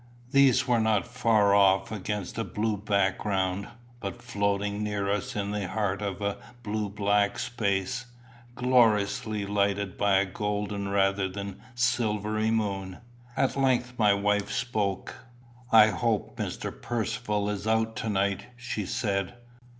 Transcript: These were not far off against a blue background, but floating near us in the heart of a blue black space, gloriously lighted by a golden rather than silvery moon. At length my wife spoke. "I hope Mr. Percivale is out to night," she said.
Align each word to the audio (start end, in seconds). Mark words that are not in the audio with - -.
These 0.31 0.67
were 0.67 0.79
not 0.79 1.05
far 1.05 1.53
off 1.53 1.91
against 1.91 2.39
a 2.39 2.43
blue 2.43 2.75
background, 2.75 3.67
but 3.99 4.23
floating 4.23 4.81
near 4.83 5.11
us 5.11 5.35
in 5.35 5.51
the 5.51 5.67
heart 5.67 6.01
of 6.01 6.21
a 6.23 6.37
blue 6.63 6.89
black 6.89 7.37
space, 7.37 8.05
gloriously 8.55 9.45
lighted 9.45 9.99
by 9.99 10.15
a 10.17 10.25
golden 10.25 10.87
rather 10.87 11.29
than 11.29 11.61
silvery 11.75 12.49
moon. 12.49 12.97
At 13.37 13.55
length 13.55 13.93
my 13.99 14.15
wife 14.15 14.51
spoke. 14.51 15.13
"I 15.71 15.89
hope 15.89 16.35
Mr. 16.35 16.71
Percivale 16.71 17.49
is 17.49 17.67
out 17.67 17.95
to 17.97 18.09
night," 18.09 18.47
she 18.57 18.87
said. 18.87 19.35